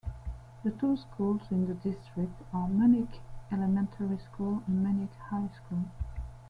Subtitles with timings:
[0.63, 3.19] The two schools in the district are Munich
[3.51, 5.85] Elementary School and Munich High School.